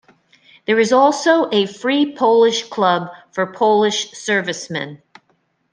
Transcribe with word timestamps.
There 0.65 0.79
is 0.79 0.91
also 0.91 1.47
a 1.51 1.67
Free 1.67 2.11
Polish 2.11 2.67
Club 2.69 3.11
for 3.31 3.45
Polish 3.53 4.13
servicemen. 4.13 5.03